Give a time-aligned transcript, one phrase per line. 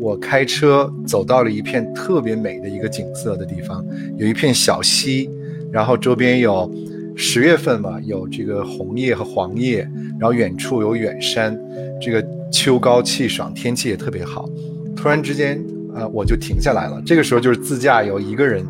[0.00, 3.84] 我开车走到了一片特别美的一个景色的地方，
[4.16, 5.28] 有一片小溪，
[5.70, 6.72] 然后周边有
[7.14, 9.86] 十月份嘛，有这个红叶和黄叶，
[10.18, 11.54] 然后远处有远山，
[12.00, 14.48] 这个秋高气爽，天气也特别好。
[14.96, 15.62] 突然之间，
[15.94, 17.02] 呃，我就停下来了。
[17.04, 18.64] 这个时候就是自驾游，一个人，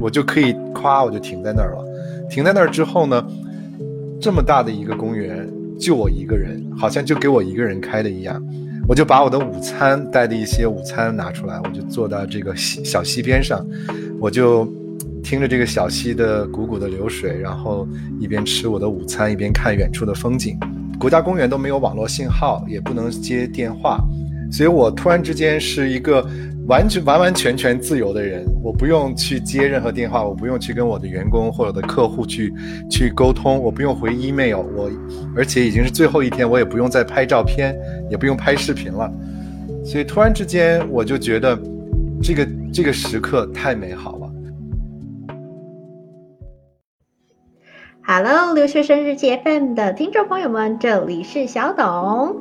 [0.00, 1.84] 我就可以夸，我就停在那儿了。
[2.28, 3.24] 停在那儿之后呢，
[4.20, 8.42] 这么大的一个公园，就我一个人，好像就给我一个人开的一样。
[8.88, 13.64] 我就把我的午餐带的一些午餐拿出来，我就坐到这个小溪边上，
[14.20, 14.66] 我就
[15.22, 17.86] 听着这个小溪的汩汩的流水，然后
[18.18, 20.58] 一边吃我的午餐，一边看远处的风景。
[20.98, 23.98] 国家公园都没有网络信号，也不能接电话，
[24.50, 26.26] 所以我突然之间是一个。
[26.72, 32.50] 完全完完全全自由的人，我不用去接任何电话，我不用去跟我的员工或者的客户去
[32.90, 34.90] 去沟通，我不用回 email，我
[35.36, 37.76] 而且已经是最后一天，我也不用再拍照片，
[38.10, 39.12] 也不用拍视频了。
[39.84, 41.58] 所以突然之间，我就觉得
[42.22, 44.30] 这个这个时刻太美好了。
[48.02, 52.34] Hello，留学生日记 FM 的听众朋友们，这里是小董。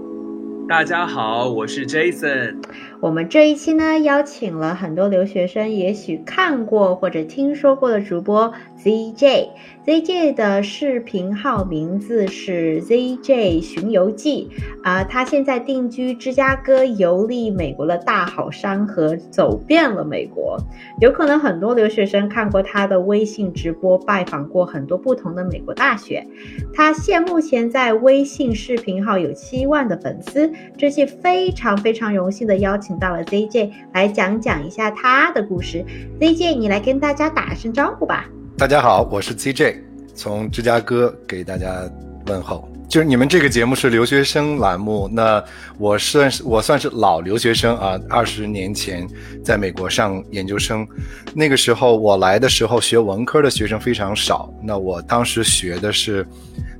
[0.69, 2.55] 大家好，我是 Jason。
[3.01, 9.47] 我们这一期呢，邀请了很多留学生也许看过或者听说过的主播 ZJ。
[9.83, 14.47] ZJ 的视频号名字是 ZJ 巡游记
[14.83, 20.55] 啊，他现在定居芝加哥，游历美国的大好山河，走遍了美国。
[20.99, 26.23] 有可能很多留学生看过他的微信直播，拜访过很多不同的美国大学。
[26.71, 35.81] 他现目前在微信视频号有七万的粉丝，这期非常非常荣幸的邀请请到了 ZJ 来讲讲一下他的故事。
[36.19, 38.25] ZJ，你来跟大家打声招呼吧。
[38.57, 39.77] 大家好，我是 ZJ，
[40.13, 41.89] 从芝加哥给大家
[42.25, 42.67] 问候。
[42.89, 45.41] 就是你们这个节目是留学生栏目，那
[45.77, 49.07] 我算是我算是老留学生啊，二十年前
[49.41, 50.85] 在美国上研究生，
[51.33, 56.27] 那个时候我来的时候学文科的学生非常少，那我当时学的是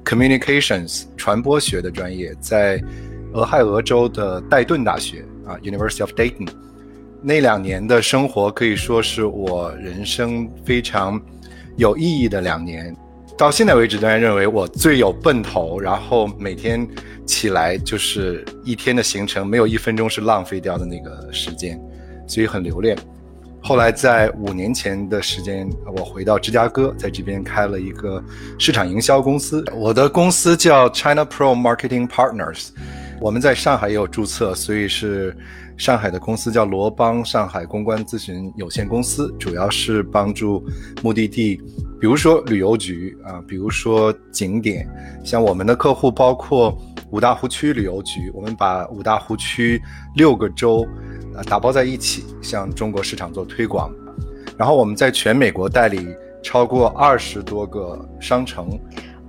[0.04, 2.84] communications 传播学的专业，在
[3.32, 5.24] 俄亥俄州的戴顿大学
[5.60, 6.48] ，University of Dayton，
[7.22, 11.22] 那两年的生活可以说是我人生非常。
[11.78, 12.94] 有意义的两年，
[13.38, 16.86] 到现在为止，仍然认为我最有奔头，然后每天
[17.26, 21.82] 起来就是一天的行程，没有一分钟是浪费掉的那个时间，
[22.28, 22.96] 所以很留恋。
[23.64, 28.22] 后来在五年前的时间，我回到芝加哥，在这边开了一个
[28.60, 32.68] 市场营销公司，我的公司叫 China Pro Marketing Partners，
[33.22, 35.34] 我们在上海也有注册，所以是。
[35.78, 40.64] 上海的公司叫罗邦上海公关咨询有限公司，主要是帮助
[41.02, 41.56] 目的地，
[42.00, 44.88] 比如说旅游局啊，比如说景点，
[45.24, 46.78] 像我们的客户包括
[47.10, 49.82] 五大湖区旅游局，我们把五大湖区
[50.14, 50.88] 六个州
[51.36, 53.92] 啊打包在一起，向中国市场做推广，
[54.60, 58.80] 然后我们在全美国代理超过二十多个商城。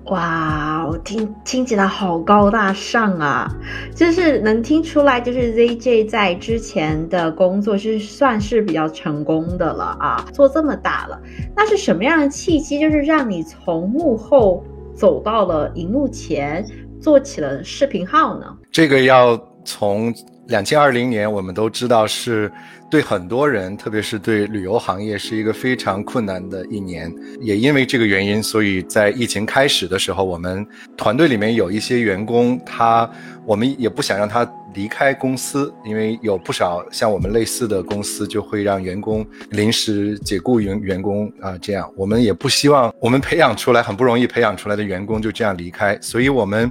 [0.07, 3.49] 哇，我听听起来好高大上啊！
[3.95, 11.21] 就是能听出来，就是 ZJ 在之前的工作是算是比较成功的了啊，做这么大了。
[11.55, 16.67] 那是什么样的契机，就是让你从幕后走到了荧幕前，
[17.01, 18.47] 做起了视频号呢？
[18.73, 20.13] 这个要从
[20.49, 22.51] 两千二零年，我们都知道是。
[22.91, 27.11] 对很多人，特别是对旅游行业，是一个非常困难的一年。
[27.41, 33.11] 也因为这个原因，所以在疫情开始的时候，我们团队里面有一些员工，他
[33.47, 46.71] 我们也不想让他离开公司，因为有不少像我们类似的公司就会让员工临时解雇员员工啊，这样我们也不希望我们培养出来很不容易培养出来的员工就这样离开，所以我们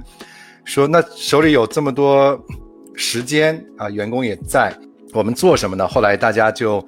[0.64, 2.40] 说，那手里有这么多
[2.94, 4.72] 时间啊，员工也在。
[5.14, 5.86] 我们做什么呢？
[5.86, 6.82] 后来大家就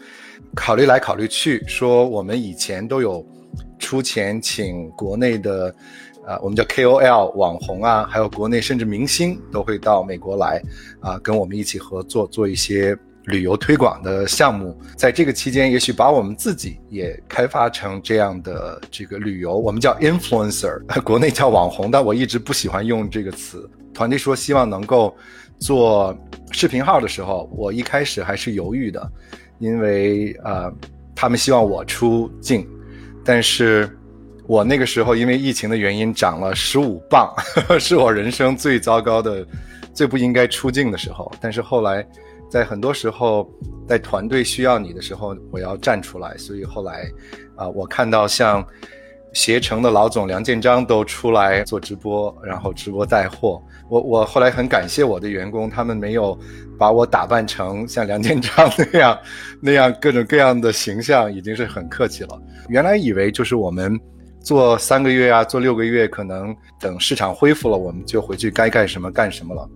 [0.54, 3.22] 考虑来考虑去，说我们以前都有
[3.78, 5.74] 出钱请国内的，
[6.26, 10.58] 呃，我们叫 KOL 网红啊，还有国内甚至明星都会到美国来
[11.00, 14.74] 啊，跟我们一起合作做一些旅游推广的项目。
[14.96, 23.68] 在这个期间，也许把我们自己也开发成这样的这个旅游，我们叫 influencer， 国内叫网红，但我一直不喜欢用这个词。
[23.92, 25.14] 团队说希望能够。
[25.58, 26.16] 做
[26.50, 29.10] 视频号的时候，我一开始还是犹豫的，
[29.58, 30.72] 因为呃，
[31.14, 32.68] 他们希望我出镜，
[33.24, 33.88] 但是
[34.46, 37.32] 我那个时候因为疫情的原因长了十五磅，
[37.80, 39.46] 是我人生最糟糕的、
[39.94, 41.32] 最不应该出镜的时候。
[41.40, 42.06] 但是后来，
[42.50, 43.50] 在很多时候，
[43.88, 46.36] 在团队需要你的时候，我要站出来。
[46.36, 47.10] 所以后来，
[47.56, 48.62] 啊，我看到像
[49.34, 53.60] 携程的老总梁建章都出来做直播，然后直播带货。
[53.90, 56.38] 我我后来很感谢我的员工，他们没有
[56.78, 59.18] 把我打扮成像梁建章那样
[59.60, 62.40] 那样各种各样的形象，已经是很客气了。
[62.68, 63.98] 原来以为就是我们
[64.40, 69.68] 做三个月啊，做六个月，可能等市场恢复了，我们就回去该干什么干什么了。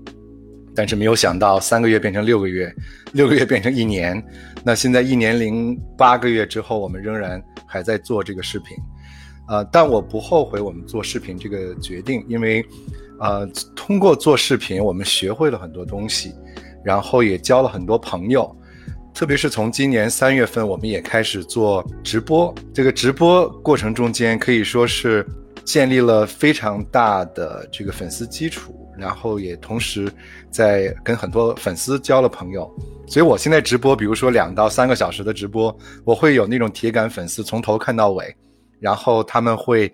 [0.75, 2.72] 但是没有想到，三个月变成六个月，
[3.12, 4.22] 六个月变成一年。
[4.62, 8.76] 那现在一年零八个月之后，我们仍然还在做这个视频，
[9.49, 12.65] 呃，但我不后悔我们做视频这个决定，因为，
[13.19, 16.35] 呃，通过做视频，我们学会了很多东西，
[16.85, 18.55] 然后也交了很多朋友。
[19.15, 22.55] 特别是从今年三月份，我们也开始做直播。
[22.73, 25.27] 这个直播过程中间，可以说是
[25.65, 28.75] 建立了非常大的这个粉丝基础。
[28.99, 30.12] 然后也同时
[30.50, 32.69] 在跟很多粉丝交了朋友，
[33.06, 38.35] 所以我现在直播，比如说两到三个小时的直播，我会有那种铁杆粉丝从头看到尾，
[38.80, 39.92] 然后他们会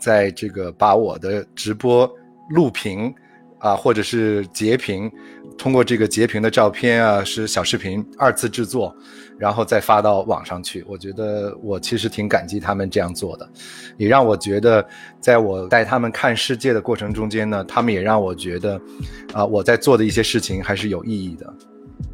[0.00, 2.10] 在这个把我的直播
[2.50, 3.14] 录屏
[3.58, 5.10] 啊，或者是截屏。
[5.58, 8.94] 通过这个截屏的照片啊，是小视频二次制作，
[9.38, 10.82] 然后再发到网上去。
[10.88, 13.46] 我觉得我其实挺感激他们这样做的，
[13.98, 14.84] 也让我觉得，
[15.20, 18.80] 在我带他们看世界的过程中间呢，他们也让我觉得，
[19.34, 21.54] 啊，我在做的一些事情还是有意义的。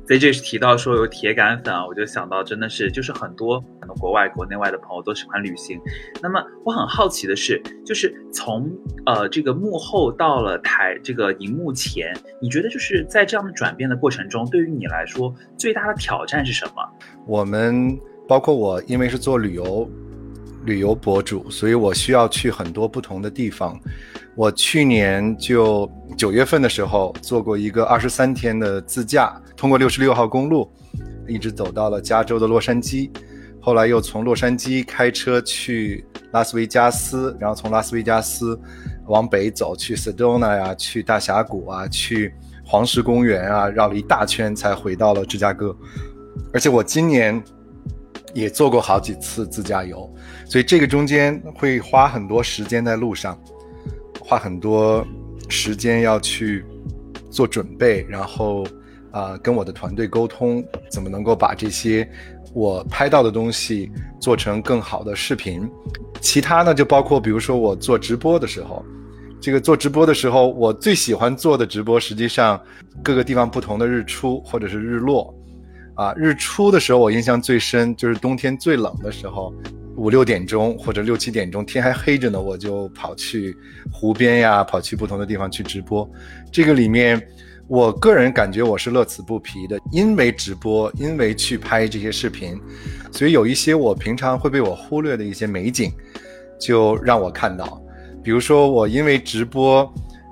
[0.07, 5.79] 在这提到说有铁杆粉啊，我就想到真的是就是很多很多国外国内外的朋友都喜欢旅行。
[6.23, 8.71] 那么我很好奇的是，就是从
[9.05, 16.83] 呃这个幕后到了台这个荧幕前，你觉得就是在这样的转变的过程中，对于你来说最大的挑战是什么？
[17.27, 19.89] 我们包括我，因为是做旅游
[20.65, 23.79] 旅游博主，所以我需要去很多不同的地方。
[24.35, 30.71] 我去年就九月份的时候做过一个二十三天的自驾，通过六十六号公路，
[31.27, 33.11] 一直走到了加州的洛杉矶，
[33.61, 38.59] 后来又从洛杉矶开车去拉斯维加斯，然后从拉斯维加斯
[39.07, 42.33] 往北走去 Sedona 呀，去大峡谷啊，去
[42.65, 45.77] 黄石公园啊，绕了一大圈才回到了芝加哥。
[46.53, 47.43] 而且我今年
[48.35, 50.09] 也做过好几次自驾游，
[50.49, 53.39] 所以这个中间会花很多时间在路上。
[54.21, 55.07] 花很多
[55.49, 56.63] 时间要去
[57.31, 58.67] 做准备，然后
[59.11, 62.07] 啊跟我的团队沟通，怎么能够把这些
[62.53, 63.91] 我拍到的东西
[64.21, 65.67] 做成更好的视频。
[66.21, 68.85] 其他呢，就包括比如说我做直播的时候，
[69.41, 72.61] 这个做直播的时候，我最喜欢做的直播，实际上
[73.03, 75.35] 各个地方不同的日出或者是日落。
[75.95, 79.55] 啊，日出的时候我印象最深，就是冬天最冷的时候。
[79.99, 83.55] 五六点钟或者六七点钟，天还黑着呢，我就跑去
[83.93, 86.09] 湖边呀，跑去不同的地方去直播。
[86.53, 87.21] 这个里面，
[87.67, 92.57] 我个人感觉我是乐此不疲的，因为直播，因为去拍这些视频，
[93.11, 95.93] 所以有一些我平常会被我忽略的一些美景，
[96.61, 97.83] 就让我看到。
[98.23, 99.83] 比如说，我因为直播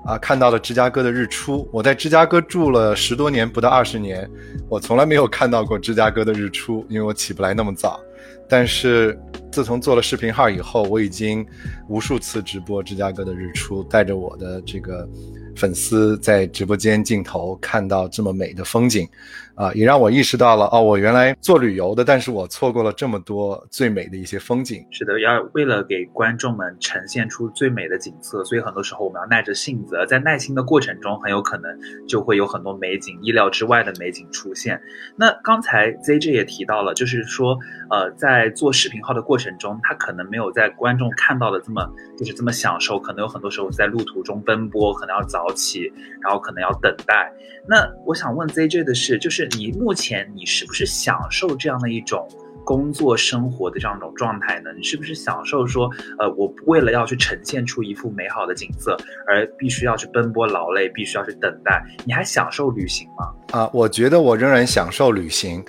[0.05, 1.67] 啊，看到了芝加哥的日出。
[1.73, 4.29] 我在芝加哥住了十多年，不到二十年，
[4.69, 7.99] 我从来没有看到过芝加哥的日出，因为我起不来那么早。
[8.47, 9.19] 但是
[9.51, 11.45] 自从做了视频号以后，我已经
[11.87, 15.07] 无数次直播芝加哥的日出，带着我的这个。
[15.55, 19.09] 粉丝在直播间镜头看到这么美的风景，
[19.57, 24.85] 啊，也让我意识到了哦，我原来做旅游的，但是我错过了这么多最美的一些风景。
[24.91, 31.69] 是的，要为了给观众们呈现出最美的景色，所以很多时候我们要耐着性子，在耐心的过程中，很有可能
[32.07, 34.79] 就会有很多美景，意料之外的美景出现。
[35.17, 37.57] 那刚才 ZJ 也提到了，就是说，
[37.89, 45.47] 呃，在做视频号的过程中，他可能没有在观众看到的这么就是这么享受，可能有很多时候在路途中奔波，可能要早。
[45.57, 47.33] 起，然后可能要等待。
[47.67, 52.27] 那我想问 ZJ 的是，就是你目前你是不是享受这样的一种
[52.63, 54.69] 工作生活的这样一种状态呢？
[54.75, 55.89] 你是不是享受说，
[56.19, 61.81] 呃，我为了要去呈现出一幅美好的景色，而必须要去奔波劳累，必须要去等待？
[62.03, 63.57] 你还享受旅行吗？
[63.57, 65.63] 啊，我觉得我仍然享受旅行，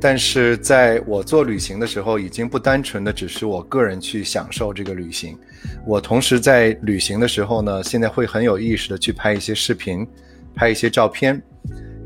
[0.00, 5.36] 但是在我做旅行的时候，已经不单纯的只是我个人去享受这个旅行。
[5.84, 10.06] 我同时在旅行的时候呢，现在会很有意识的去拍一些视频，
[10.54, 11.42] 拍一些照片，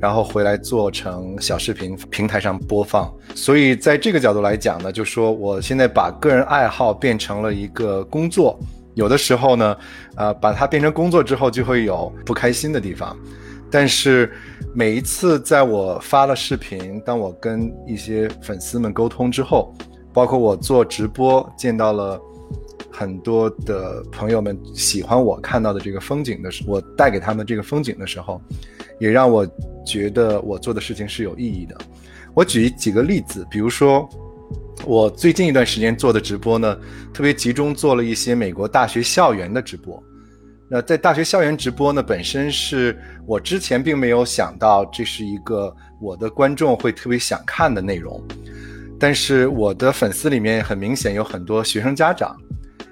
[0.01, 3.13] 然后回来做成小视频平台上播放。
[3.35, 8.59] 所以在这个角度来讲呢，就说我现在把个人爱好变成了一个工作，
[8.95, 9.77] 有的时候呢，
[10.17, 13.17] 呃，把它变成工作之后，就会有不开心的地方。
[13.71, 14.33] 但是
[14.75, 19.75] 每一次在我发了视频，当我跟一些粉丝们沟通之后，
[20.13, 22.21] 包括我做直播见到了。
[22.91, 28.41] 很多的朋友们喜欢我看到的这个风景的时，我带给他们这个风景的时候，
[28.99, 29.47] 也让我
[29.87, 31.77] 觉得我做的事情是有意义的。
[32.35, 34.09] 我举几个例子，比如说，
[34.85, 36.79] 我最近一段时间做的直播呢，
[37.13, 40.03] 特别集中做了一些美国大学校园的直播。
[40.71, 48.23] 那在大学校园直播呢，本身是我之前并没有想到这是一个我的观众会特别想看的内容，
[49.01, 52.37] 但是我的粉丝里面很明显有很多学生家长，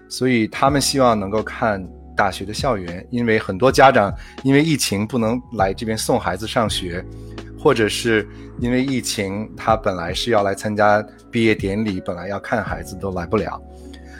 [0.08, 1.84] 所以他们希望能够看
[2.16, 7.04] 大学的校园，因为很多家长因为疫情不能来这边送孩子上学，
[7.58, 8.26] 或者是
[8.58, 13.60] 因为疫情他本来是要来参加毕业典礼，本来要看孩子都来不了。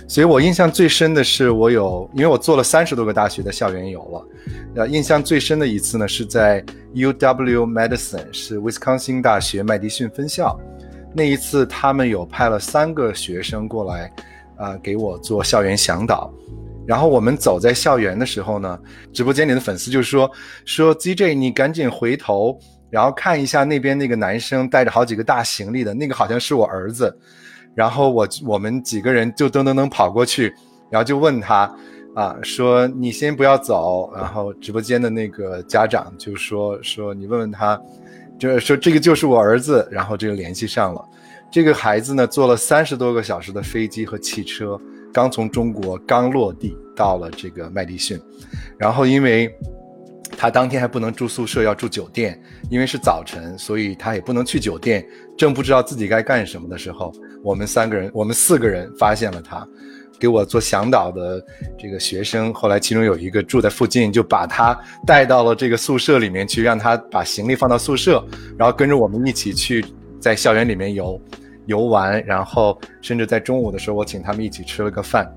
[0.09, 4.29] 所以我印象最深的是，我有，因为我做了三十多个大学的校园游了，
[4.77, 6.65] 呃，印象最深的一次呢是在
[6.95, 10.57] UW Madison，是威斯康星大学麦迪逊分校，
[11.13, 14.13] 那一次他们有派了三个学生过来，
[14.57, 16.33] 啊，给我做校园向导，
[16.87, 18.79] 然后我们走在校园的时候呢，
[19.13, 20.31] 直播间里的粉丝就说
[20.65, 22.59] 说 ZJ 你赶紧回头，
[22.91, 27.17] 然后看一下那边那个男生带着好几个大行李的那个好像是我儿子。
[27.75, 30.55] 然后我我们几个人就噔噔噔跑过去，
[30.91, 31.71] 然后就问他，
[32.15, 34.11] 啊，说你先不要走。
[34.17, 37.79] 然后直播间的那个家长就说说你问问他，
[38.39, 39.87] 就是说这个就是我儿子。
[39.91, 41.05] 然后这个联系上了，
[41.51, 44.79] 这个孩子呢坐了三十多个小时的飞机和汽车，
[45.13, 48.21] 刚从中国刚落地到了这个麦迪逊，
[48.79, 49.55] 然后因为。
[50.39, 52.39] 他当天还不能住宿舍，要住酒店，
[52.69, 55.07] 因为是早晨，所以他也不能去酒店。
[55.39, 57.11] 正不知道自己该干什么的时候，
[57.43, 59.67] 我们三个人，我们四个人发现了他，
[60.19, 61.43] 给我做向导的
[61.79, 68.23] 这个学生，后来其中有一个住在附近，就把他带到了这个宿舍里面去，让他把行李放到宿舍，
[68.59, 69.83] 然后跟着我们一起去
[70.27, 71.21] 在校园里面游
[71.67, 75.33] 游玩，然后甚至在中午的时候，我请他们一起吃了个饭。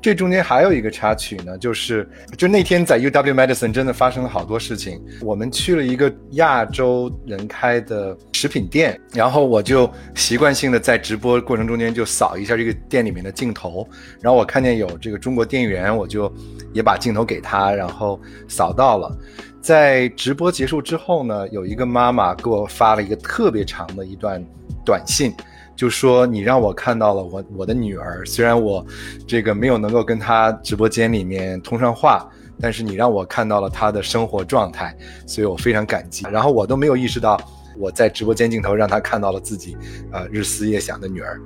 [0.00, 2.08] 这中间还有一个插曲呢，就是
[2.38, 4.98] 就那天在 UW Medicine 真的发生了好多事情。
[5.20, 13.86] 我们去了一个亚洲人开的食品店，然后我就习惯性的在直播过程中间就扫一下这个店里面的镜头，
[14.22, 16.32] 然后我看见有这个中国店员，我就
[16.72, 19.14] 也把镜头给他，然后扫到了。
[19.62, 24.44] 在直播结束之后呢，有一个妈妈给我发了一个特别长的一段
[24.84, 25.32] 短信。
[25.74, 28.84] 就说你让我看到了我我的女儿，虽然我
[29.26, 32.28] 这个没有能够跟她直播间里面通上话，
[32.60, 34.94] 但是你让我看到了她的生活状态，
[35.26, 36.26] 所以我非常感激。
[36.30, 37.40] 然后我都没有意识到
[37.78, 39.76] 我在直播间镜头让她看到了自己
[40.12, 41.40] 呃日思夜想的女儿。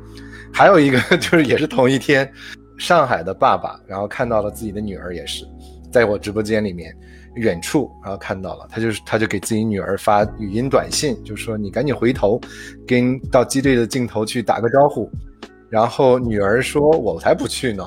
[0.53, 2.31] 还有一个就是也是同一天，
[2.79, 5.47] 上海的爸爸然后看到了自己的女儿，也是
[5.93, 6.95] 在我直播间里面。
[7.37, 12.41] 远处，然后看到了，他就是他就给自己女儿发语音短信，就说你赶紧回头，
[12.87, 15.11] 跟到机队的镜头去打个招呼。
[15.69, 17.85] 然后女儿说：“我才不去呢。”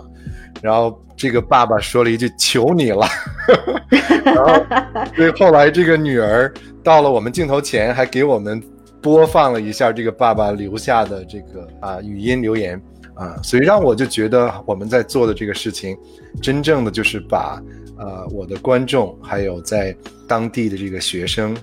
[0.61, 3.07] 然后这个爸爸说了一句：“求你了。
[4.25, 6.53] ”然后，所以后来这个女儿
[6.83, 8.61] 到了我们镜头前，还给我们
[9.01, 12.79] 播放了一下这个爸爸留下的这个啊语音留言
[13.15, 15.97] 啊，所以让我就觉得我们在做的这个事情，
[16.41, 17.63] 真正的就是把。
[17.99, 19.93] 呃，我的观众还有在
[20.25, 21.53] 当地的这个学生，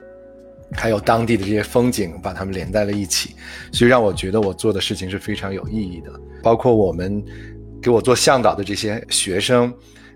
[0.72, 3.34] 还有当地的这些风景，把他们连在了一起，
[3.72, 6.12] 所以让我觉得我做的事情是非常有意义的。
[6.42, 7.24] 包括我们
[7.80, 9.72] 给我做向导的这些学生，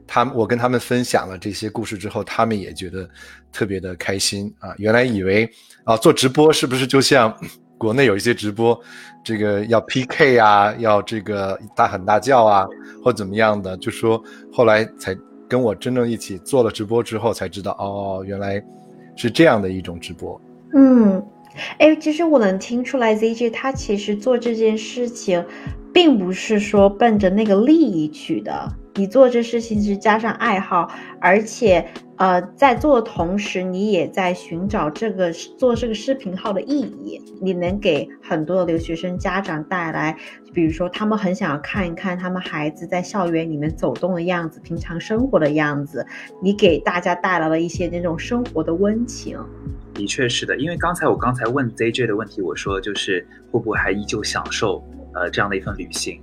[0.06, 3.08] 他们我跟他们分享了这些故事之后，他们也觉得
[3.50, 4.74] 特别的开心啊。
[4.76, 5.50] 原来以为
[5.84, 7.34] 啊做直播是不是就像
[7.78, 8.78] 国内有一些直播，
[9.24, 12.66] 这个要 PK 啊，要这个大喊大叫啊，
[13.02, 14.22] 或怎么样的，就说
[14.52, 15.16] 后来才。
[15.50, 18.62] 跟我真正一起做了直播之后，才知道哦，原来
[19.16, 20.40] 是这样的一种直播。
[20.72, 21.20] 嗯，
[21.78, 25.44] 哎，其实我能听出来，ZJ 他其实做这件事情，
[25.92, 28.72] 并不是说奔着那个利益去的。
[28.94, 31.86] 你做这事情是加上爱好，而且。
[32.20, 37.18] 呃，在做的同时，你也在寻找这个做这个视频号的意义。
[37.40, 40.14] 你能给很多的留学生家长带来，
[40.52, 46.06] 比如说他们很想要看一看他们孩子在校园里面走动的样子，平常生活的样子。
[46.42, 49.38] 你给大家带来了一些那种生活的温情。
[49.94, 56.20] 的确是的，因为刚才我刚才问 ZJ 的问题，我说就是会不会还依旧享受呃这样的一份旅行。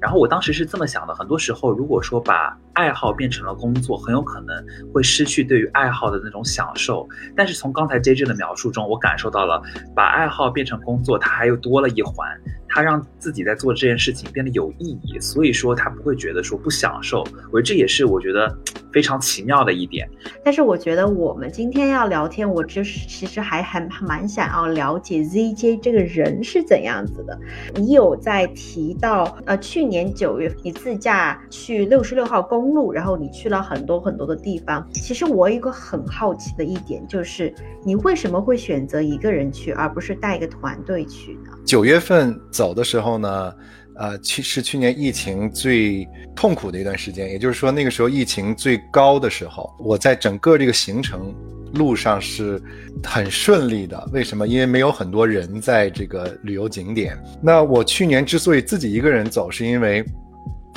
[0.00, 7.06] 然后我当时是这么想的，很多时候如果说把爱好变成了工作，很有可能会失去对于爱好的那种享受。
[7.36, 9.62] 但是从刚才 J J 的描述中，我感受到了
[9.94, 12.26] 把爱好变成工作，它还又多了一环。
[12.70, 17.22] 他让自己在做这件事情变得有意义，所以说他不会觉得说不享受。
[17.52, 18.56] 我觉得这也是我觉得
[18.92, 20.08] 非常奇妙的一点。
[20.44, 27.38] 但是我觉得我们今天要聊天，我就是其实还还蛮想要了解 ZJ 这个人是怎样子的。
[27.74, 34.86] 你有在提到呃，去年九月你自驾去六十六号公路，然后你去了很多很多的地方。
[34.92, 37.52] 其实我有一个很好奇的一点就是，
[37.84, 41.50] 你为什么会选择一个人去，而不是带一个团队去呢？
[41.64, 43.54] 九月份走的时候呢，
[43.96, 51.34] 呃，去是去年疫情最痛苦的一段时间，也就是说那个时候疫情最高的时候，我在整个这个行程
[51.72, 52.62] 路上是
[53.02, 54.06] 很顺利的。
[54.12, 54.46] 为什么？
[54.46, 57.18] 因为没有很多人在这个旅游景点。
[57.42, 60.04] 那我去年之所以自己一个人走，是因为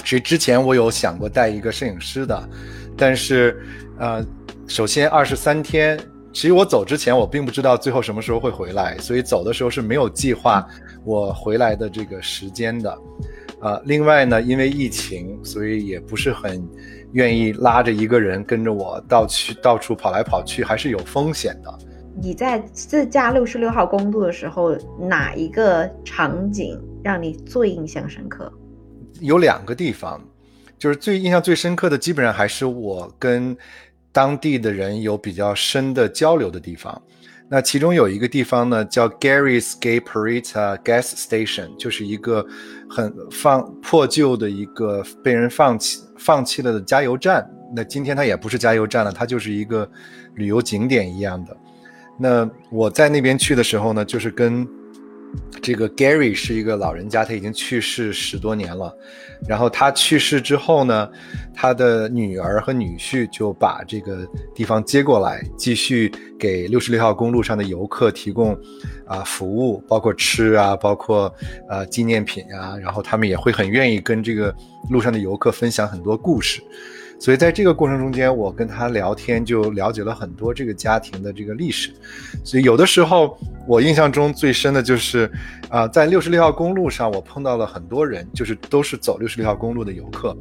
[0.06, 2.50] 其实之前我有想过带一个摄影师的，
[2.96, 3.62] 但是
[4.00, 4.26] 呃，
[4.70, 6.00] 首先二十三天。
[6.36, 10.68] 其实我走之前，我并不知道最后什么时候会回来，所以走的时候是没有计划
[11.04, 12.98] 我回来的这个时间的。
[13.60, 16.68] 呃，另外呢，因为疫情，所以也不是很
[17.14, 21.78] 愿意拉着一个人跟着我到去到处跑来跑去，还是有风险的。
[22.22, 28.52] 你在自驾六十六号公路的时候，哪一个场景让你最印象深刻？
[29.20, 30.22] 有两个地方，
[30.78, 33.58] 就是最印象最深刻的，基本上还是我跟。
[34.16, 37.02] 当地的人有比较深的交流的地方，
[37.54, 42.44] 那其中有一个地方呢，叫 Gary's Gay Parita Gas Station，就是一个
[42.90, 47.48] 很放破旧的一个被人放弃放弃了的加油站。
[47.76, 49.88] 那今天它也不是加油站了，它就是一个
[50.34, 51.56] 旅游景点一样的。
[52.18, 54.68] 那我在那边去的时候呢，就是跟。
[55.62, 58.94] 这个 Gary 是一个老人家，他已经去世十多年了。
[59.48, 61.10] 然后他去世之后呢，
[61.54, 68.58] 他的女儿和女婿就把这个地方接过来，继续给六十六号公路上的游客提供
[69.06, 71.34] 啊服务，包括吃啊，包括
[71.70, 72.78] 呃纪念品啊。
[72.78, 74.54] 然后他们也会很愿意跟这个
[74.90, 76.62] 路上的游客分享很多故事。
[77.24, 81.90] 所以在这个过程中间，我跟他聊天，就了解了很多这个家庭的这个历史。
[82.44, 85.32] 所以有的时候，我印象中最深的就是，
[85.70, 90.36] 啊，在六十六号公路上，我碰到了很多人，就是都是走六十六号公路的游客。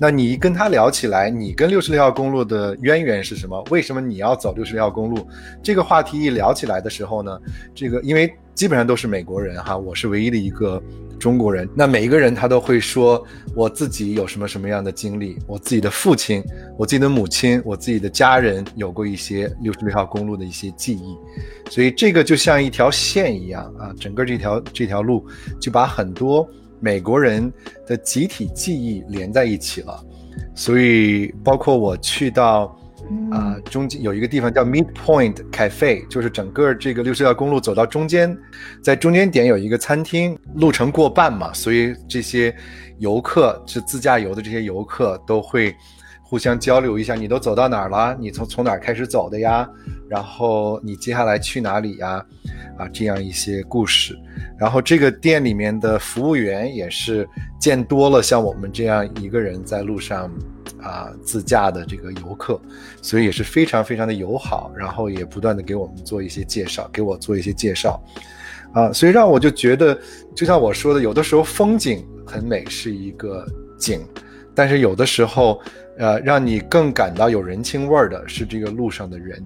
[0.00, 3.64] 那你跟他聊起来，你跟六十六号公路的渊源是什么？
[3.70, 5.24] 为什么你要走六十六号公路？
[5.62, 7.38] 这个话题一聊起来的时候呢，
[7.72, 10.82] 这个因为基本上都是美国人哈，我是唯一的一个。
[11.18, 16.44] 中国人，那每一个人他都会说我自己有什么什么样的经历，我自己的父亲，
[16.76, 21.16] 我自己的母亲，我自己的家人有过一些六十六号公路的一些记忆，
[21.70, 25.26] 所以这个就像一条线一样啊，整个这条这条路
[25.58, 26.46] 就把很多
[26.80, 27.50] 美国人
[27.86, 30.04] 的集体记忆连在一起了，
[30.54, 32.78] 所以包括我去到。
[33.30, 38.36] 啊，中间有一个地方叫 Midpoint Cafe，就是整个这个六十条公路走到中间，
[38.82, 42.54] 在中间点有一个餐厅，路程过半嘛，所以这些
[42.98, 45.74] 游客是自驾游的这些游客都会
[46.22, 48.16] 互相交流一下，你都走到哪儿了？
[48.20, 49.68] 你从从哪儿开始走的呀？
[50.08, 52.24] 然后你接下来去哪里呀？
[52.78, 54.18] 啊，这样一些故事。
[54.58, 60.30] 然后这个店里面的服务员也是见多了像我们这样一个人在路上。
[60.82, 62.60] 啊，自驾的这个游客，
[63.02, 68.00] 所以也是非常非常的友好，然后也不断的给我们做一些介绍，给我做一些介绍，
[68.72, 69.98] 啊，所以让我就觉得，
[70.34, 73.44] 就像我说的，有的时候风景很美是一个
[73.76, 74.00] 景，
[74.54, 75.60] 但是有的时候，
[75.98, 79.42] 呃，让你更感到有人情味儿的是这个路上的人。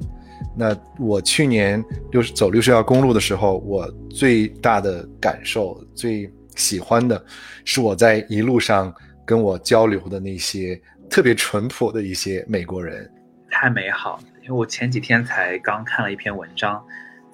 [0.57, 7.25] 那我去年六十走六十条公路的时候，我最大的感受、最喜欢的
[7.65, 8.95] 是我在一路上
[9.27, 10.81] 跟我交流的那些。
[11.11, 13.11] 特别淳朴的一些美国人，
[13.51, 14.21] 太美好。
[14.43, 16.81] 因为我前几天才刚看了一篇文章，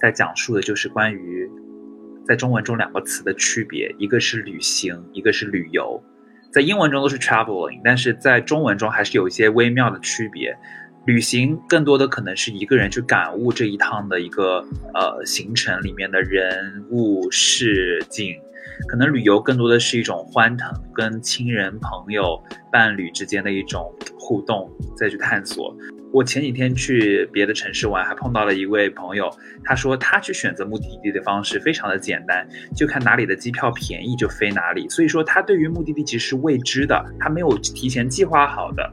[0.00, 1.46] 在讲述的就是关于
[2.26, 6.02] 在中文中两个词的区别，一个是旅行，一个是旅游。
[6.50, 10.56] 在英文中都是 traveling，但是在中文中还是有一些微妙的区别。
[11.06, 18.34] 旅行更多的可能是一个人去感悟这一趟的一个呃行程里面的人物事景。
[18.88, 22.38] 可能旅游更多的是一种欢腾，跟亲人、朋友、
[22.70, 25.74] 伴侣之间的一种互动，再去探索。
[26.16, 29.30] 我前几天去别的城市玩，还碰到了一位朋友，
[29.62, 34.88] 他说他去选择目的地的方式非常的简单，就看哪里的机票便宜就飞哪里。
[34.88, 38.90] 所以说他对于目的地其实是未知的，他没有提前计划好的。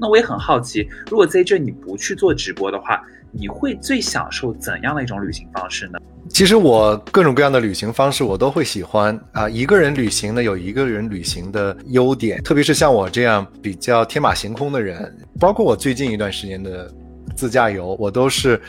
[0.00, 5.98] 那我也很好奇，如果在这你不去做直播的话，你会最享受怎样的一种旅行方式呢？
[6.28, 9.48] 其实我各种各样的旅行方式我都会喜欢啊。
[9.48, 16.90] 一个人旅行呢，有一个人旅行的优点，特别是像我这样比较天马行空的人，包括我最近一段时间的
[17.34, 18.60] 自驾游，我都是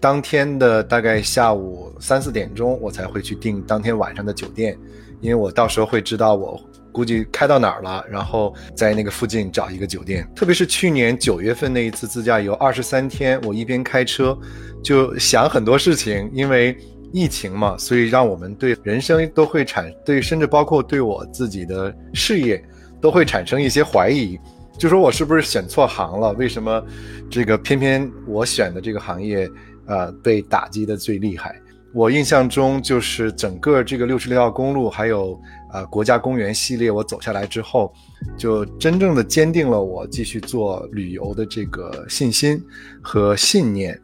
[0.00, 4.76] 当天的大概下午三四点钟，我才会去订当天晚上的酒店，
[5.20, 6.60] 因为我到时候会知道我
[6.98, 10.28] 估计开到哪儿了，然后在那个附近找一个酒店。
[10.34, 14.36] 特别是去年九月份那一次自驾游，二十三天，我一边开车
[14.82, 16.76] 就想很多事情，因为。
[17.10, 22.62] 疫情嘛，所以让我们对人生都会产对，甚至包括对我自己的事业
[23.00, 24.38] 都会产生一些怀疑，
[24.78, 26.34] 就说我是不是选错行了？
[26.34, 26.84] 为什么
[27.30, 29.48] 这个偏偏我选的这个行业，
[29.86, 31.58] 呃，被打击的最厉害？
[31.94, 35.40] 我印象中就是整个这个六十六号公路，还有
[35.72, 37.92] 呃国家公园系列，我走下来之后，
[38.36, 42.62] 就真正的坚定了我继续做旅游的这个信心
[43.02, 43.98] 和信念。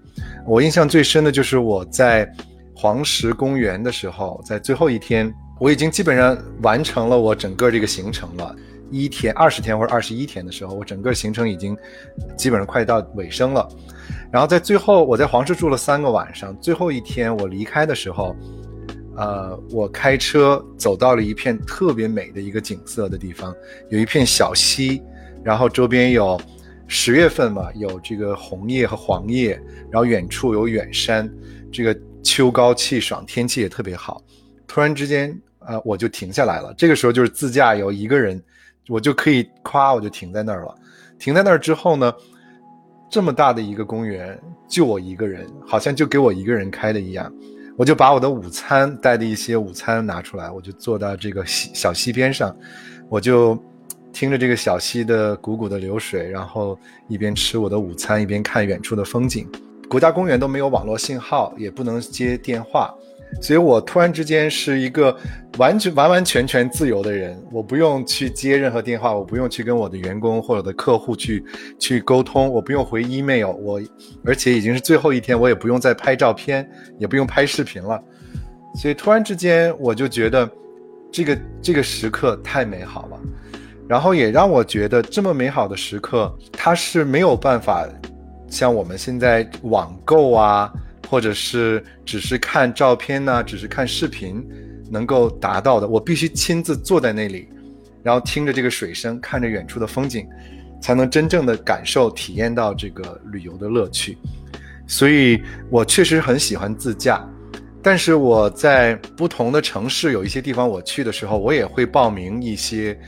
[0.46, 2.30] 我印象最深的就是我在
[2.74, 8.54] 黄石公园的时候，在最后一天，我已经基本上完成了我整个这个行程了。
[8.90, 11.76] 一天、二十天或者二十一天的时候，我整个行程已经
[12.36, 13.68] 基本上快到尾声了。
[14.30, 16.56] 然后在最后，我在黄石住了三个晚上。
[16.60, 18.36] 最后一天我离开的时候，
[19.16, 23.54] 呃，我开车走到了一片特别美的一个景色的地方，
[23.90, 25.02] 有一片小溪，
[25.42, 26.40] 然后周边有
[26.86, 31.30] 十月份嘛，有这个红叶和黄叶，然后远处有远山，
[31.72, 34.22] 这个秋高气爽，天气也特别好。
[34.66, 36.74] 突然之间，呃，我就停下来了。
[36.76, 38.42] 这个时候就是自驾游，一个人。
[38.86, 40.74] 我就可以夸，我就停在那儿了。
[41.18, 42.12] 停在那儿之后呢，
[43.08, 47.32] 这么大的一个公园，就我一个人，好像就给我一个人开的一样。
[47.76, 52.56] 我就把我的午餐带的一些午餐拿出来，我就坐到这个小溪边上，
[53.08, 53.58] 我就
[54.12, 59.50] 听着这个小溪的汩汩的流水，然后一边吃我的午餐，一边看远处的风景。
[59.88, 62.94] 国家公园都没有网络信号，也不能接电话。
[63.40, 65.14] 所以我突然之间是一个
[65.58, 71.44] 完全完完全全自由的人，我不用去接任何电话，我不用去跟我的员工或者的客户去
[71.78, 73.80] 去沟通，我不用回 email，我
[74.24, 76.68] 而且已经是最后一天，我也不用再拍照片，
[76.98, 78.00] 也不用拍视频了。
[78.76, 80.48] 所以突然之间，我就觉得
[81.12, 83.20] 这个这个时刻太美好了，
[83.86, 87.86] 然后也让我觉得这么美好的时刻，它是没有办法
[88.48, 90.72] 像我们现在网购啊。
[91.08, 94.44] 或者是只是看照片呢，只是看视频，
[94.90, 97.48] 能够达到的，我必须亲自坐在那里，
[98.02, 100.26] 然后听着这个水声，看着远处的风景，
[100.80, 104.16] 才能真正的感受、体验到这个旅游的乐趣。
[104.86, 105.40] 所以
[105.70, 107.26] 我确实很喜欢自驾，
[107.82, 112.98] 但是我在不同的城市有一些地方我去的时候，我也会报名一些，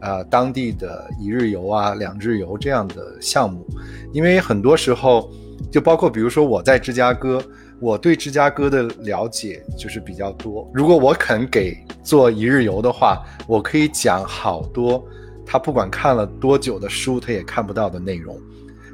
[0.00, 3.66] 呃，当地的一日游啊、两日游这样的项目，
[4.12, 5.30] 因为很多时候。
[5.70, 7.42] 就包括比如说我在芝加哥，
[7.78, 10.68] 我对芝加哥的了解就是比较多。
[10.74, 15.02] 如果我肯给做一日游的话，我可以讲好多
[15.46, 18.36] 他不管看了多久的书，他也看不到的内容。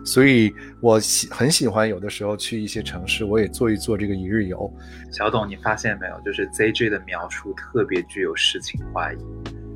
[0.04, 4.72] 所以我喜很喜欢有的时候去一些城市，我也做一做这个一日游。
[5.10, 6.20] 小董，你发现没有？
[6.24, 9.16] 就是 ZJ 的描述特别具有诗情画意，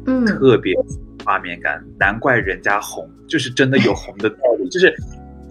[0.07, 0.77] 嗯，特别
[1.25, 4.95] 画面感，难怪人家红，就是真的有红的道理，就是。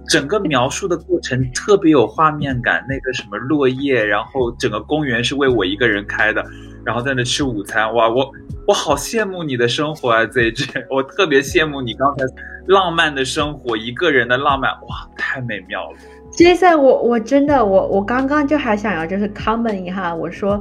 [0.10, 6.44] 整个描述的过程特别有画面感，那个什么落叶，然后整个公园是为我一个人开的，
[6.84, 8.30] 然后在那吃午餐，哇，我
[8.68, 12.26] 我好羡慕你的生活啊，ZJ， 我特别羡慕你刚才
[12.66, 15.98] 浪漫的生活，一个人的浪漫，哇，太美妙了。
[16.32, 20.60] Jason，我我真的我我刚刚就还想要就是 comment 一下，我说。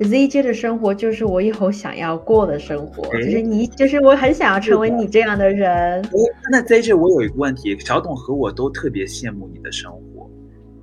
[0.00, 6.04] ZJ 的生活就是我以后想要过的生活，就是你，就是我很想要成为你这样的人。
[6.50, 10.28] 那 ZJ，我有一个问题，小董和我都特别羡慕你的生活。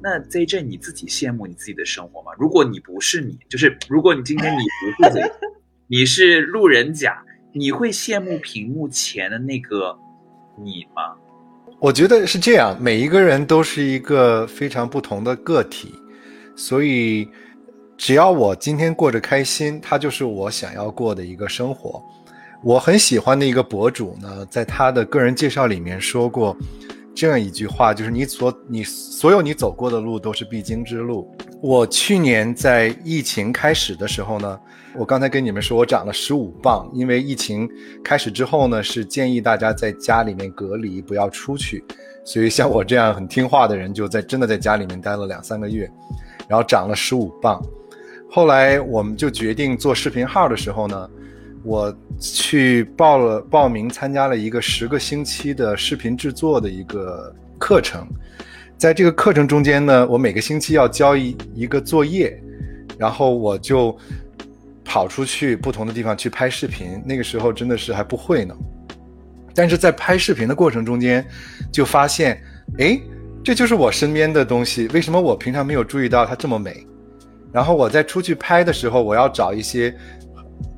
[0.01, 2.31] 那 ZJ，你自己羡慕你自己的生活吗？
[2.39, 5.31] 如果你不是你，就是如果你今天你不是 ZJ，
[5.87, 7.21] 你是路人甲，
[7.53, 9.93] 你会羡慕屏幕前的那个
[10.57, 11.15] 你吗？
[11.79, 15.93] 我觉得是这样，每一个人都是一个非常不同的个体，
[16.55, 17.27] 所以。
[18.01, 22.03] 只要我今天过着开心，它就是我想要过的一个生活。
[22.63, 26.57] 我很喜欢的一个博主呢，在他的个人介绍里面说过
[27.13, 31.31] 这样一句话，就是你所你所有你走过的路都是必经之路。
[31.61, 34.59] 我去年在疫情开始的时候呢，
[34.97, 37.69] 我刚才跟你们说我长了十五磅，因为疫情
[38.03, 41.85] 开始之后呢，是建议大家在家里面隔离，不要出去。
[42.25, 45.87] 所以像我这样很听话的人，就在真的在家里面待了两三个月，
[46.47, 47.63] 然后长了十五磅。
[48.33, 51.09] 后来我们就决定做视频号的时候呢，
[51.63, 58.07] 我去报了报名参加了一个十个星期的视频制作的一个课程，
[58.77, 62.41] 在这个课程中间呢，我每个星期要交一一个作业，
[62.97, 63.93] 然后我就
[64.85, 67.03] 跑出去不同的地方去拍视频。
[67.05, 68.55] 那个时候真的是还不会呢，
[69.53, 71.25] 但是在拍视频的过程中间，
[71.69, 72.41] 就发现，
[72.77, 72.97] 哎，
[73.43, 76.87] 这就是我身边的东西，为什么我平常没有注意到它这么美？
[77.51, 79.95] 然后我在出去拍的时候，我要找一些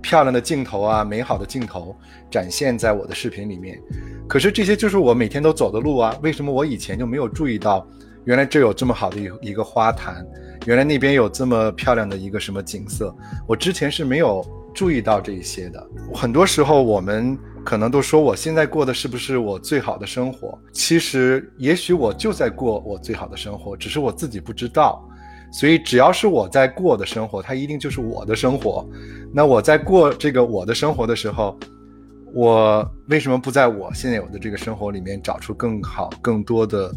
[0.02, 1.96] 漂亮的镜头啊，美好的镜头
[2.30, 3.80] 展现在我的视频里面。
[4.28, 7.88] 可是这些就是我每天都走的路啊，为什么我以前就没有注意到？
[8.26, 10.26] 原来这有这么好的一一个花坛，
[10.66, 13.14] 原来那边有这么漂亮的一个什么景色，
[13.46, 14.42] 我之前是没有
[14.74, 15.88] 注意到这一些的。
[16.14, 20.58] 很多时候我们可能都说我现在过的是不是我最好的生活？
[20.72, 25.06] 其实也许我就在过我最好的生活，只是我自己不知道。
[25.54, 28.84] 所以只要是我在过的生活，它一定就是我的生活。
[29.32, 31.56] 那我在过这个我的生活的时候，
[32.34, 36.92] 我为什么不在我现在有的这个生活里面找出更好、更多的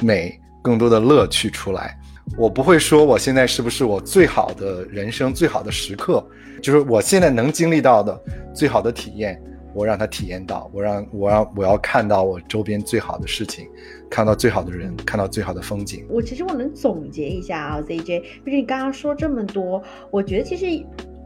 [0.00, 1.98] 美、更多的乐趣出来？
[2.38, 6.24] 我不会说我现在是不是我最好的人生、最好的时刻，
[6.62, 8.22] 就是我现在能经历到的
[8.54, 9.42] 最好的体验。
[9.72, 13.68] 我让他体验到，我让我让我要看到我周边最好的事情，
[14.10, 16.04] 看到最好的人，看到最好的风景。
[16.10, 20.66] 我其实我能总结一下啊，ZJ，就是你刚刚说这么多，我觉得其实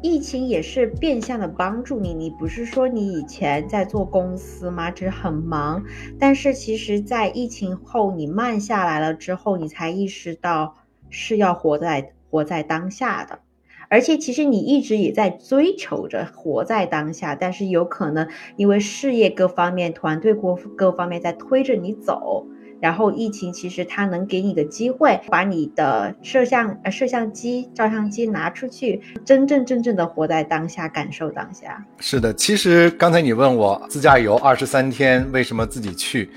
[0.02, 2.12] 疫情也是变相的帮助你。
[2.12, 4.90] 你不是说你以前在做公司吗？
[4.90, 5.82] 只是很忙，
[6.18, 10.76] 但是其实，在疫情后你慢下来了之后，你才意识到
[11.08, 13.40] 是要活在活在当下的。
[13.88, 22.46] 而且其实你一直也在追求着活在当下，但是有可能因为事业各方面、团队各各方面在推着你走，
[22.80, 31.84] 然后疫情其实它能给你个机会，把你的摄像摄像机、照相机拿出去，真真正正的活在当下，感受当下。
[31.98, 36.30] 是的，其实刚才你问我自驾游二十三天为什么自己去？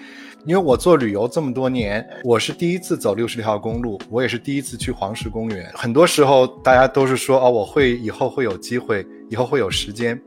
[0.46, 5.70] 因为我做旅游这么多年，我是第一次走六十六号公路，我也是第一次去黄石公园。
[5.74, 10.18] 很多时候大家都是说，哦，我会以后会有机会，以后会有时间。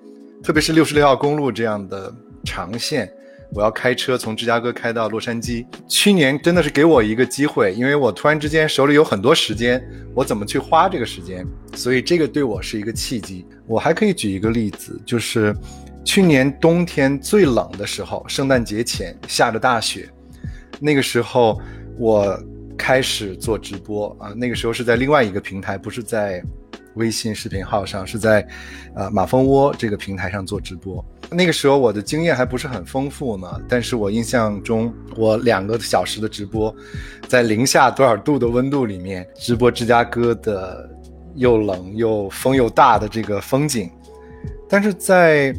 [0.42, 2.12] 特别是六十六号公路这样的
[2.44, 3.10] 长线，
[3.54, 5.66] 我要开车从芝加哥开到洛杉矶。
[5.88, 9.82] 去年真的是给我一个机会，因为我突然之间手里有很多时间，
[10.14, 11.46] 我怎么去花这个时间？
[11.74, 13.46] 所以这个对我是一个契机。
[13.66, 15.54] 我还可以举一个例子，就是。
[16.02, 20.08] 去年冬天最冷的时候，圣诞节前下着大雪，
[20.80, 21.60] 那个时候
[21.98, 22.42] 我
[22.76, 24.32] 开始做直播啊。
[24.34, 26.42] 那个时候是在另外一个平台，不是在
[26.94, 28.46] 微信视频号上，是在
[28.94, 31.04] 呃马蜂窝这个平台上做直播。
[31.30, 36.74] 那个时候我的经验还不是很丰富呢，但是我印象中，我两个小时的直播，
[37.28, 40.90] 在零下多少度的温度里面直播芝加哥的
[41.36, 43.88] 又冷又风又大的这个风景，
[44.68, 45.54] 但是在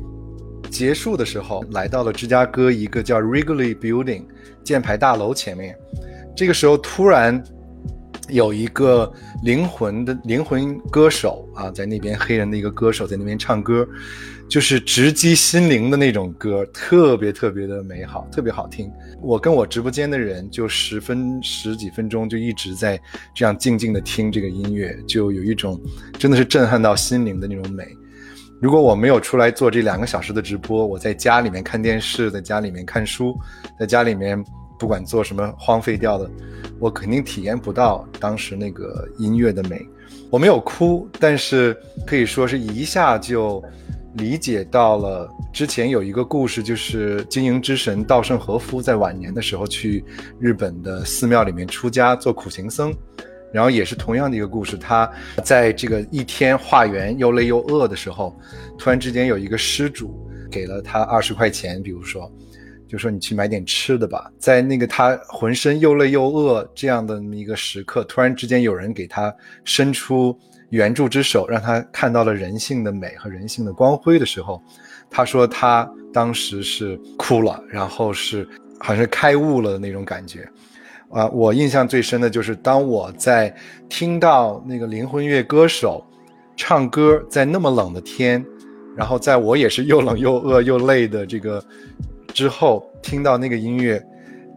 [0.69, 4.25] 结束的时候，来到了芝加哥一个叫 Wrigley Building
[4.63, 5.75] 箭牌大楼前面。
[6.35, 7.41] 这个时候，突然
[8.31, 9.11] 有一个
[9.43, 13.87] 灵魂的灵魂歌手啊，在那边黑人的一个歌手在那边唱歌，
[14.49, 18.89] 就是直击心灵的那种歌，特别特别的美好，特别好听。
[19.21, 22.99] 我跟我直播间的人就十分十几分钟就一直在
[23.35, 25.79] 这样静静的听这个音乐，就有一种
[26.17, 27.85] 真的是震撼到心灵的那种美。
[28.61, 33.35] 如果我没有出来做这两个小时的直播，我在家里面看电视，在家里面看书，
[33.79, 34.41] 在家里面
[34.81, 36.27] 不管做什么荒废掉的，
[36.79, 39.87] 我肯定体验不到当时那个音乐的美。
[40.31, 43.63] 我没有哭，但是可以说是一下就
[44.15, 45.29] 理解到了。
[45.53, 50.03] 之前有一个故事，就是经营之神稻盛和夫在晚年的时候去
[50.39, 52.91] 日本的寺庙里面出家做苦行僧。
[53.53, 55.07] 然后也是同样的一个故事，他
[55.43, 58.35] 在这个一天化缘又累又饿的时候，
[58.79, 62.31] 突然之间有一个施主给了他二十块钱，比如说，
[62.91, 64.29] 就说你去买点吃的吧。
[64.37, 70.37] 在那个他浑身又累又饿这样的一个时刻，突然之间有人给他伸出
[70.71, 74.61] 援助之手，让他看到了人性的美和人性的光辉的时候，
[75.09, 78.45] 他说他当时是哭了，然后是
[78.77, 80.45] 好像开悟了的那种感觉。
[81.09, 83.55] 啊，我印象最深的就是当我在
[83.87, 86.05] 听到那个灵魂乐歌手
[86.57, 88.45] 唱歌，在那么冷的天，
[88.95, 91.63] 然后在我也是又冷又饿又累的这个
[92.33, 94.01] 之后，听到那个音乐，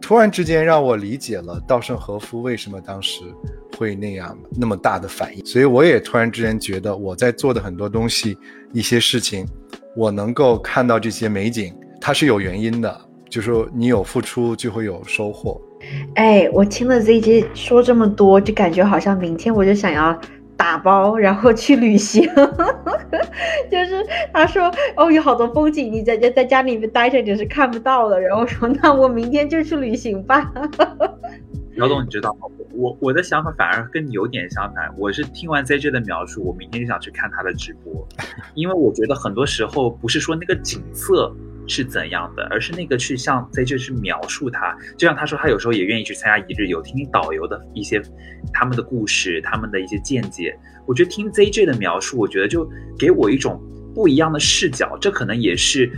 [0.01, 3.21] 突然之间让我理解了稻盛和夫为什么当时
[3.77, 5.45] 会那样那么大的反应。
[5.45, 8.37] 所以我也突然之间觉得我在做的很多东西、
[8.71, 9.45] 一些事情，
[9.95, 15.59] 我能够看到这些美景，它是有原因的，就是说你有付出就会有收获。
[16.15, 20.19] 哎，我听了 ZJ 说这么多，就感觉好像明天我就想要
[20.57, 22.23] 打包，然后去旅行。
[23.71, 28.19] 就是他说哦，有好多风景，你在家在家里面待着你是看不到的。
[28.19, 30.51] 然后说那我明天就去旅行吧。
[31.75, 32.47] 姚总，你知道吗？
[32.73, 34.89] 我我的想法反而跟你有点相反。
[34.97, 38.07] 我是听完 ZJ 的描述，我明天就想去看他的直播，
[38.53, 41.33] 因为我觉得很多时候不是说那个景色。
[41.67, 48.01] 是怎样的，而是那个去像 ZJ 去描述他，就像他说他有时候也愿意去参加一日游，听听导游的一些
[48.53, 50.57] 他们的故事，他们的一些见解。
[50.87, 53.61] 我觉得听 ZJ 的描述，我觉得就给我一种
[53.93, 54.97] 不一样的视角。
[54.99, 55.91] 这可能也是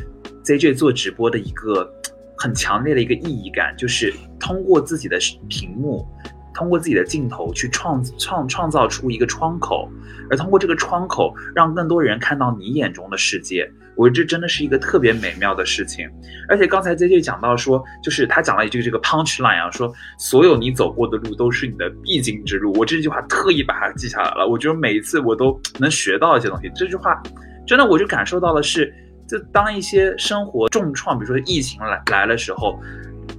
[0.43, 1.89] ZJ 做直播的一个
[2.37, 5.17] 很强烈的一个意义感，就是通过自己的
[5.49, 6.07] 屏幕。
[6.53, 9.87] 通过自己的镜头去创创创造出一个窗口，
[10.27, 13.71] 而通过这个窗口，让更多人看到你眼中的世界。
[13.97, 16.07] 我觉得这真的是一个特别美妙的事情。
[16.47, 22.71] 而且刚才 J J 讲到说，就是他讲了一句这个 punch line 啊，说所有你走过的路都是你的必经之路。
[22.73, 24.47] 我这句话特意把它记下来了。
[24.47, 26.71] 我觉得每一次我都能学到一些东西。
[26.75, 27.21] 这句话
[27.65, 28.93] 真的，我就感受到的是，
[29.27, 32.79] 就当一些生活重创，比如说疫情来来的时候。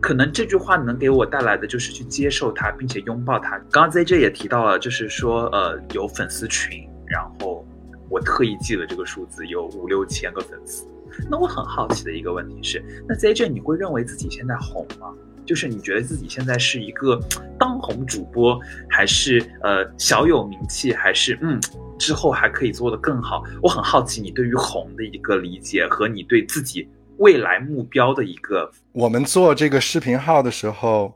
[0.01, 3.59] 可能这句话能给我带来的就是去接受它，并且拥抱它。
[3.71, 7.67] 刚刚 ZJ 也提到了，就是说，呃，有粉丝群，然后
[8.09, 10.87] 我特意记了这个数字，有五六千个粉丝。
[11.31, 15.13] 那我很好奇的一个问题是，那 ZJ 你会认为自己现在红吗？
[15.45, 17.19] 就是你觉得自己现在是一个
[17.59, 21.59] 当红主播，还是呃小有名气，还是嗯
[21.99, 23.43] 之后还可以做得更好？
[23.63, 26.89] 我很好奇你对于红的一个理解和你对自己。
[27.17, 31.13] 未来目标的一个，我们做这个视频号的时候，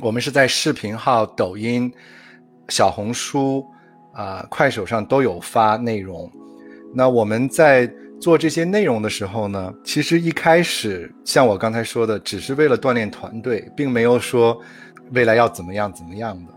[0.00, 1.92] 我们是在视频号、抖音、
[2.68, 3.64] 小红书、
[4.14, 6.30] 啊快手上都有发内容。
[6.94, 14.58] 那我们在做这些内容的时候呢，其实一开始像我刚才说的，只是为了锻炼团队，并没有说
[15.12, 16.52] 未来要怎么样怎么样的。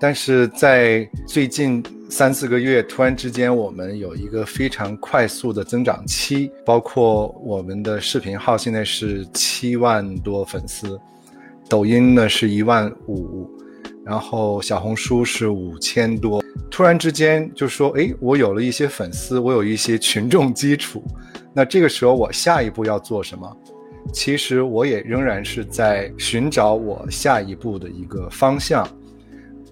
[0.00, 11.00] 但是在最近三四个月，突然之间，我们有一个非常快速的增长期，包括我们的视频号现在是七万多粉丝，
[11.68, 13.50] 抖音呢是一万五，
[14.08, 16.42] 然后小红书是五千多。
[16.70, 21.04] 突然之间就说，哎，我有了一些粉丝，我有一些群众基础，
[21.52, 23.56] 那这个时候我下一步要做什么？
[24.10, 28.88] 其实我也仍然是在寻找我下一步的一个方向。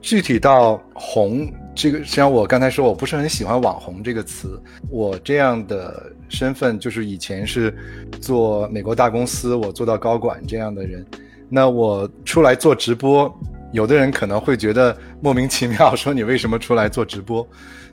[0.03, 4.61] 具体到红这个，实际上我刚才说我不是很喜欢“网红”这个词。
[4.91, 7.75] 我这样的身份就是以前是
[8.21, 11.05] 做美国大公司，我做到高管这样的人。
[11.49, 13.35] 那我出来做直播，
[13.77, 17.47] 有的人可能会觉得莫名其妙，说你为什么出来做直播？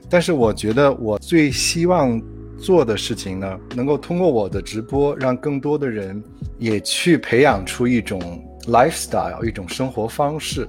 [0.08, 2.18] 但是我觉得我最希望
[2.56, 6.24] 做的事情呢，能够通过我的直播，让更多的人
[6.58, 8.18] 也去培养出一种
[8.66, 10.66] lifestyle，一种生活方式。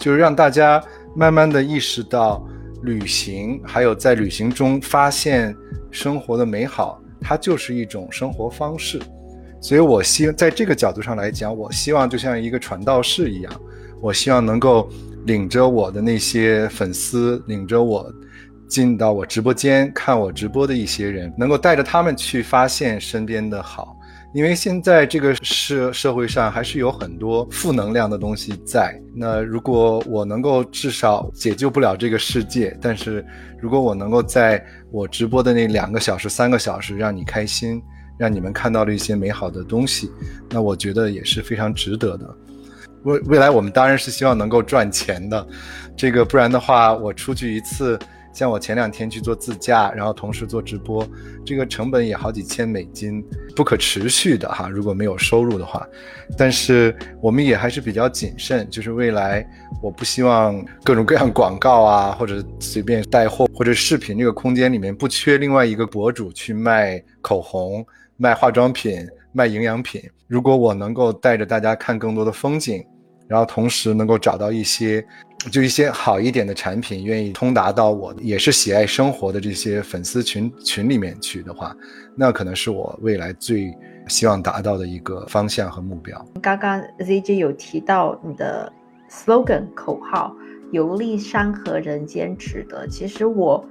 [0.00, 0.82] 就是让大家
[1.14, 2.42] 慢慢的意识到，
[2.84, 5.54] 旅行还有在旅行中发现
[5.90, 8.98] 生活的美好，它就是一种生活方式。
[9.60, 13.52] 所以我希在这个角度上来讲，我希望就像一个传道士一样，
[14.04, 14.86] 我希望能够
[15.24, 18.12] 领着我的那些粉丝，领着我
[18.68, 23.96] 进到我直播间看我直播的一些人，能够带着他们去发现身边的好。
[24.34, 28.94] 因为现在这个社社会上还是有很多负能量的东西在。
[29.16, 33.24] 那如果我能够至少解救不了这个世界，但是
[33.58, 37.80] 如果我能够在我直播的那两个小时、三个小时让你开心，
[38.18, 40.10] 让你们看到了一些美好的东西，
[40.50, 42.36] 那我觉得也是非常值得的。
[43.04, 45.46] 未未来我们当然是希望能够赚钱的，
[45.96, 47.98] 这个不然的话，我出去一次。
[48.32, 51.06] 像我前两天去做自驾，然后同时做直播，
[51.46, 54.68] 这个成本也好几千美金，不可持续的哈。
[54.68, 55.86] 如果没有收入的话，
[56.36, 59.46] 但是我们也还是比较谨慎，就是未来
[59.80, 67.86] 我不希望各种各样广告啊，或者随便带货或者视频这个空间里面不缺另外一个博主去卖口红、
[68.16, 70.02] 卖化妆品、卖营养品。
[70.26, 72.84] 如果我能够带着大家看更多的风景，
[73.26, 75.04] 然后同时能够找到一些。
[75.52, 81.76] 就一些好一点的产品，愿意通达到我也是喜爱生活的这些粉丝群群里面去的话，
[82.16, 83.70] 那可能是我未来最
[84.08, 86.26] 希望达到的一个方向和目标。
[86.40, 88.72] 刚刚 ZJ 有提到你的
[89.10, 90.34] slogan 口号
[90.72, 93.62] “游历山河人间值得”，其实我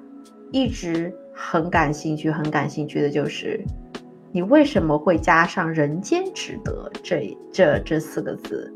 [0.51, 3.59] 一直很感兴趣，很感兴趣的就是
[4.31, 8.71] 你为什么会加上“人间值得”这这这四个字。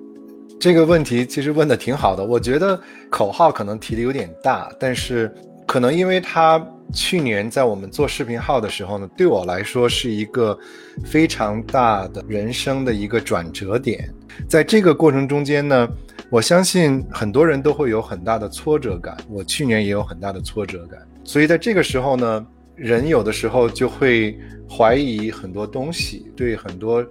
[0.60, 5.32] 这个问题其实问的挺好的，我觉得口号可能提的有点大，但是
[5.67, 10.58] 可能因为他去年在我们做视频号的时候呢，对我来说是一个
[11.06, 14.10] 非常大的人生的一个转折点，
[14.50, 15.88] 在这个过程中间呢，
[16.32, 24.36] 我相信很多人都会有很大的挫折感，我去年也有很大的挫折感，所以在这个时候呢，人有的时候就会
[24.67, 27.06] 怀疑很多东西，对很多。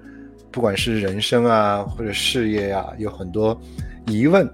[0.57, 3.61] 不管是人生啊，或者事业呀，有很多
[4.07, 4.51] 疑问。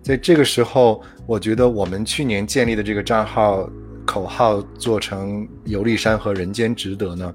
[0.00, 3.68] 在这个时候，我觉得我们去年建立的这个账号
[4.06, 7.34] 口号做成“游历山河人间值得”呢，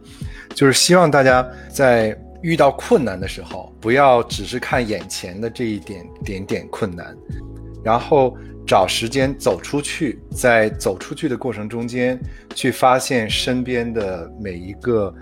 [0.55, 7.13] 就是希望大家在遇到困难的时候，不要只是看眼前的这一点点点困难，
[7.83, 8.33] 然后
[8.65, 12.17] 找时间走出去，在走出去的过程中间，
[12.55, 15.13] 去发现身边的每一个。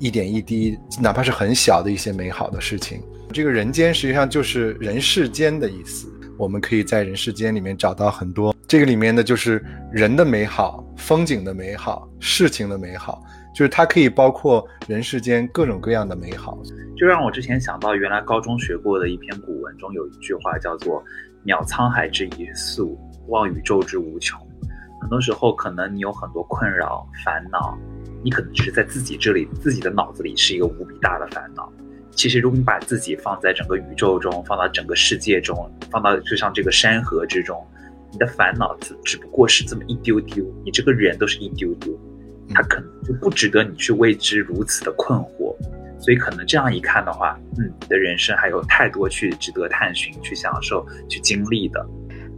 [0.00, 3.00] 一点一滴，哪怕是很小的一些美好的事情，
[3.32, 6.12] 这个人间实际上就是人世间的意思。
[6.38, 8.54] 我们可以在人世间里面找到很多。
[8.66, 13.22] 这个里面呢，就是人的美好、风景的美好、事情的美好，
[13.54, 16.58] 就是它可以包括人世间各种各样的美好。
[16.96, 21.04] 就让我之前想到，原来高中学过的一篇古文中有一句话叫做
[21.44, 22.98] “渺沧海之一粟，
[23.28, 24.40] 望宇宙之无穷”。
[25.02, 27.76] 很多时候，可能你有很多困扰、烦恼，
[28.22, 31.72] 你可能只是在自己这里、自己的脑子里是一个无比大的烦恼。
[32.12, 37.66] 其实，如果你把自己放在整个宇宙中，放到整个世界中，放到就像这个山河之中，
[38.12, 41.98] 你的烦恼只只不过是这么一丢丢，你这个人都是一丢丢，
[42.52, 45.56] 他可能就不值得你去为之如此的困惑。
[45.98, 51.86] 所以，可能这样一看的话，嗯，你的人生还有太多去值得探寻、去享受、去经历的。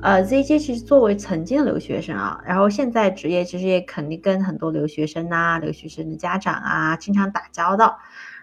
[0.03, 7.97] 呃，ZJ 其实作为曾经的留学生啊，然后现在职业其实也肯定跟很多留学生呐、留学生的家长啊经常打交道。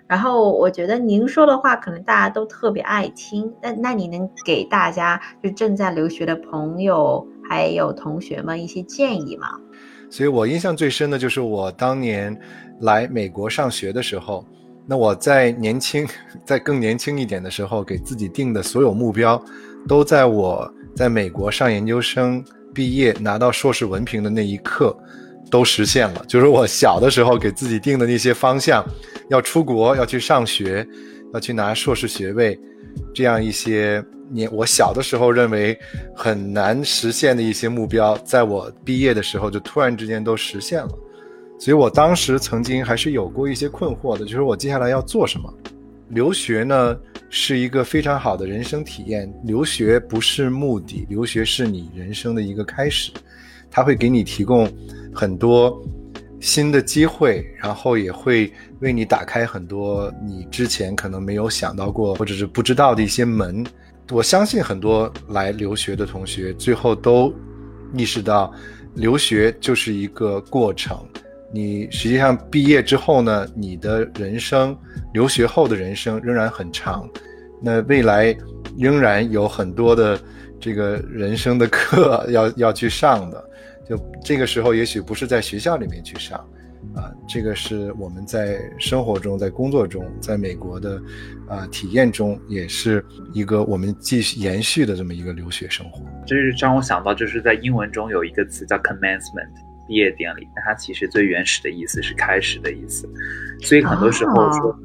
[0.07, 9.49] 然后我觉得您说的话可能大家都特别爱听，那那你能给大家就正在留学的朋友还有同学们一些建议吗？
[10.09, 12.39] 所以我印象最深的就是我当年
[12.79, 14.45] 来美国上学的时候，
[14.87, 16.07] 那我在年轻，
[16.45, 19.43] 在更年轻一点的时候，给自己定的所有目标，
[19.89, 20.73] 都在我。
[20.95, 24.95] 在美国上研究生毕业拿到硕士文凭的那一刻，
[25.49, 26.23] 都实现了。
[26.27, 28.85] 就是我小的时候给自己定的那些方向，
[29.29, 30.87] 要出国，要去上学，
[31.33, 32.59] 要去拿硕士学位，
[33.13, 35.77] 这样一些年我小的时候认为
[36.15, 40.89] 很难实现的一些目标，在我毕业的时候就突然之间都实现了。
[41.57, 45.53] 所以我当时曾经还是有过一些困惑的，就是我接下来要做什么。
[46.09, 46.97] 留学呢
[47.29, 49.31] 是一个非常好的人生体验。
[49.43, 53.11] 留学不是目的，留学是你人生的一个开始，
[53.69, 54.71] 它会给你提供
[55.13, 55.81] 很多
[56.39, 63.65] 新的机会，然后也会为你打开很多你之前可能没有想到过或者是不知道的一些门。
[64.11, 67.31] 我相信很多来留学的同学最后都
[67.93, 68.51] 意识到，
[68.95, 70.97] 留学就是一个过程。
[71.51, 74.77] 你实际上毕业之后呢，你的人生，
[75.13, 77.09] 留学后的人生仍然很长，
[77.61, 78.35] 那未来
[78.77, 80.19] 仍然有很多的
[80.59, 83.49] 这个人生的课要要去上的，
[83.87, 86.37] 就这个时候也许不是在学校里面去上，
[86.93, 91.01] 啊，这个是我们在生活中、在工作中、在美国的
[91.47, 96.01] 啊体验中，也是一个我们继续延续的这么一个留学生活。
[96.27, 99.49] 这是让我想到，就是在英文中有一个词叫 commencement。
[99.89, 103.09] 毕业典礼，那它其实最原始的意思是开始的意思，
[103.61, 104.79] 所以很多时候说，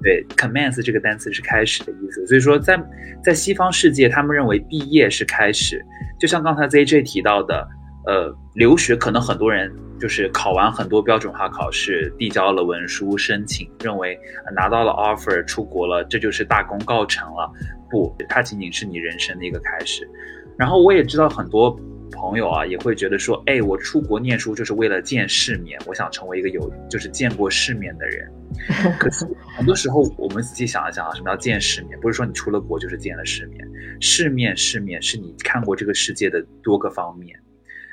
[0.00, 2.24] 对，commence 这个单词是开始的意思。
[2.28, 2.80] 所以说，在
[3.24, 5.84] 在西方世界，他们认为毕业是开始，
[6.20, 7.66] 就像刚才 ZJ 提到的，
[8.06, 14.16] 呃，留学可能很多人就是考完很多标准化考试，递交了文书申请，认为
[14.54, 17.50] 拿到了 offer 出国了，这就是大功告成了。
[17.90, 20.08] 不，它仅仅是你人生的一个开始。
[20.56, 21.76] 然后我也知道很多。
[22.14, 28.32] 朋友啊，也会觉得说，哎，我出国念书就是为了见世面，我想成为一个有就是见过世面的人。
[28.98, 31.98] 可是很多时候，我们仔细想一想啊，什么叫见世面？
[32.00, 33.66] 不是说你出了国就是见了世面，
[34.00, 37.38] 世面世面是你看过这个世界的多个方面。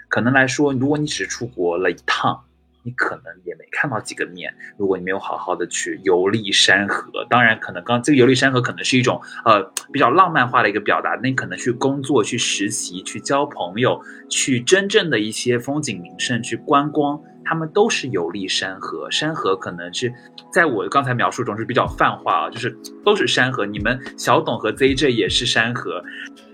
[0.07, 2.39] 可能来说，如果你只出国了一趟。
[2.83, 9.61] 你可能也没看到几个面，如果你没有好好的去游历山河，当然可能刚这个游历山河可能是一种呃
[9.91, 19.09] 比较浪漫化的一个表达，那你可能去工作、去实习、去交朋友、去真正的一些风景名胜去观光，他们都是游历山河。
[19.11, 20.13] 山河可能是
[20.51, 22.75] 在我刚才描述中是比较泛化啊，就是
[23.05, 23.65] 都是山河。
[23.65, 26.03] 你们小董和 ZJ 也是山河，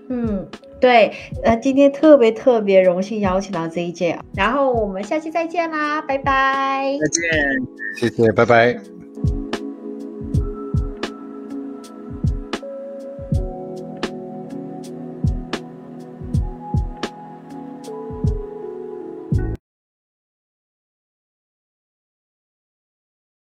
[0.08, 0.46] 嗯。
[0.80, 7.30] 对，呃，今天特别特别荣幸邀请到 ZJ，然后我们下期再见啦，拜拜，再见，
[7.96, 8.97] 谢谢，拜拜。